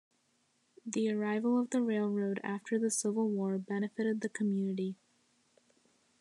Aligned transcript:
The 0.83 1.11
arrival 1.11 1.59
of 1.59 1.69
the 1.69 1.79
railroad 1.83 2.39
after 2.43 2.79
the 2.79 2.89
Civil 2.89 3.29
War 3.29 3.59
benefited 3.59 4.21
the 4.21 4.29
community. 4.29 4.95